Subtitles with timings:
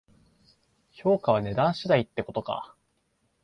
[0.93, 2.75] 評価は値段次第ってことか